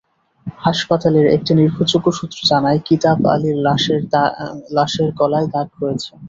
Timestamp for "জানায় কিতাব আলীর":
2.51-3.57